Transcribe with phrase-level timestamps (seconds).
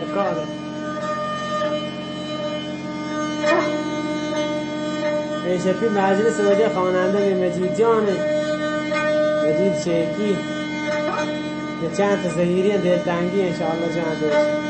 [0.00, 0.46] سرکاره
[5.44, 8.16] پیشپی مجلس وجه خواننده به مجیدیانه
[9.44, 10.36] مجید شیکی
[11.82, 14.67] یه چند تا زهیری دلتنگی انشاءالله جان بشه.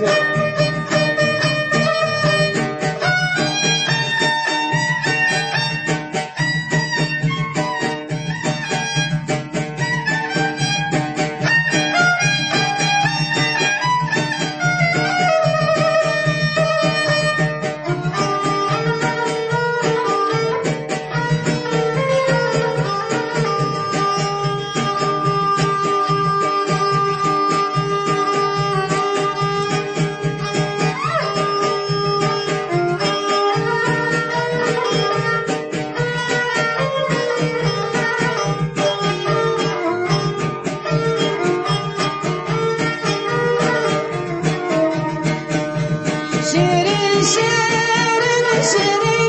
[0.00, 0.29] present.
[46.50, 49.19] şirin şirin şirin.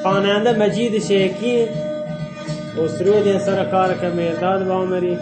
[0.01, 1.67] خواننده مجید شیکی
[2.77, 5.17] اسرود سر کار که مرداد بامری.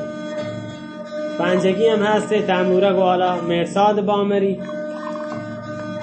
[1.39, 4.59] پنجگی هم هسته تنبوره گوالا مرساد بامری.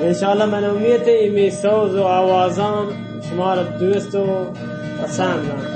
[0.01, 2.87] انشاءالله من امید ایمی سوز و آوازان
[3.31, 4.27] شما را دوست و
[5.03, 5.76] پسند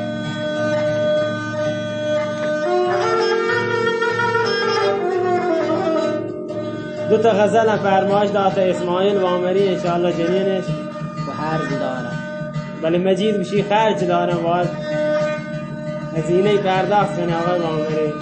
[7.10, 10.64] دو تا غزل هم فرمایش داتا اسماعیل وامری انشاءالله جنینش.
[11.28, 12.18] و هرز دارم.
[12.82, 14.68] ولی مجید بشی خرج دارم؟ باید
[16.16, 18.12] هزینه پرداخت کنه آقای بامری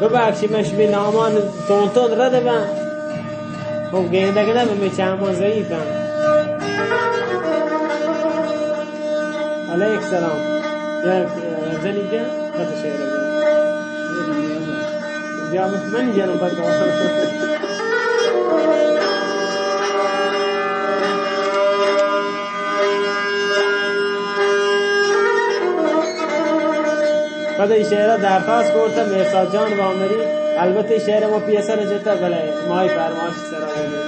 [0.00, 1.32] ببخشی مش به نامان
[1.68, 2.64] تولتون رده من
[3.92, 5.76] خب گینده کنه به چند ضعیفم.
[9.72, 11.41] علیک سلام.
[11.90, 13.00] بیا خط شعر
[15.50, 16.62] بیا من جانم بکر
[27.58, 30.16] بعد این شعر درخواست کرده مرساد جان وامری
[30.58, 34.01] البته شعر ما پیسر جتا بله مای فرماش سرا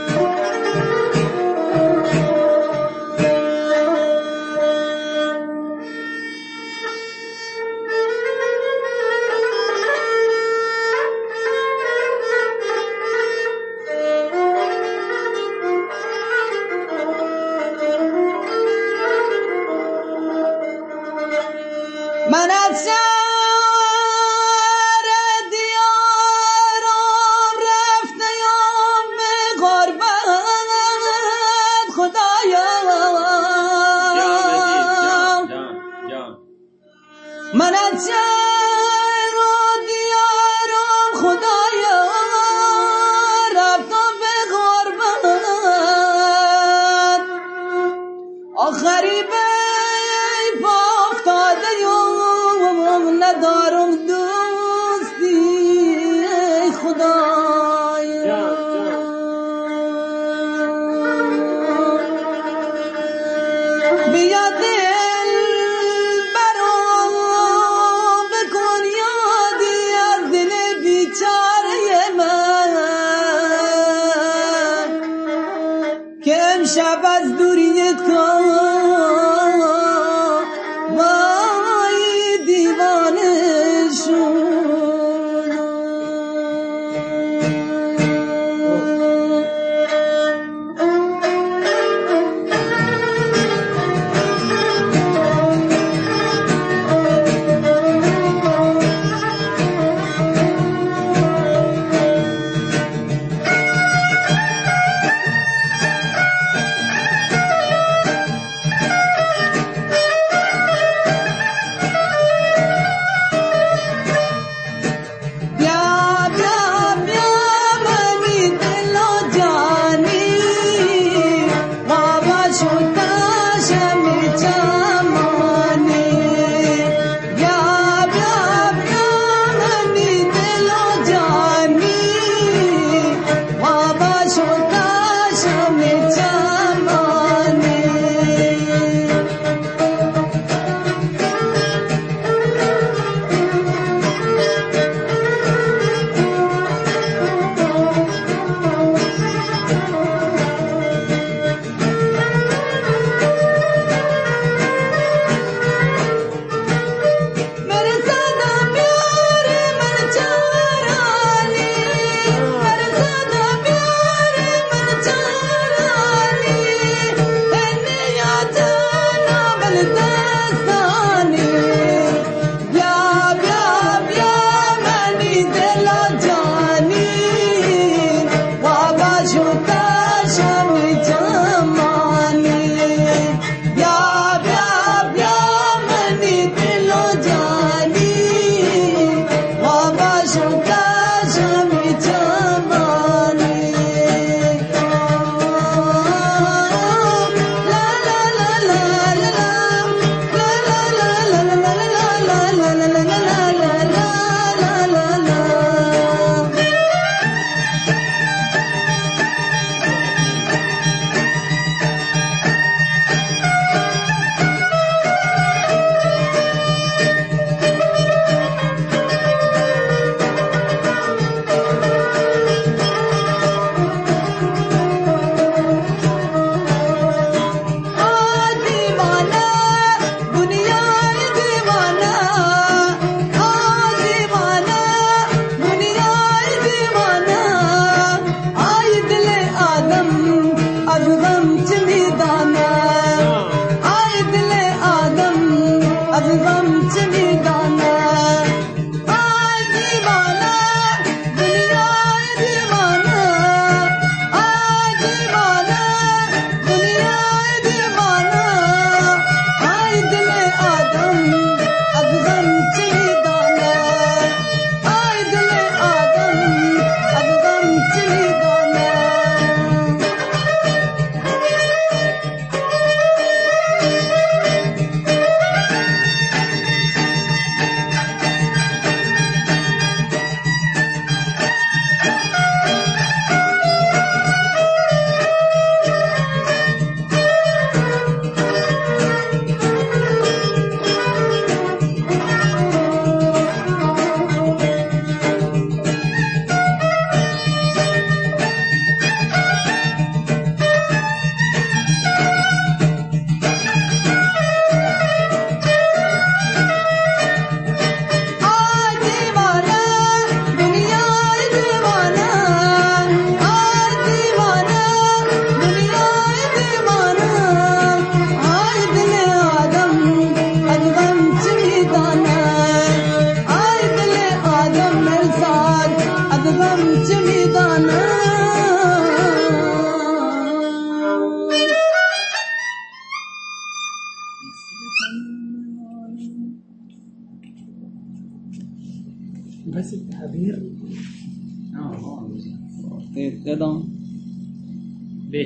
[77.97, 78.34] could.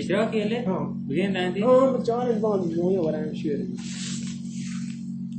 [0.09, 0.95] به اشتراک یله ها.
[1.11, 3.67] بگین نندی ها جان البان موی ورم شیر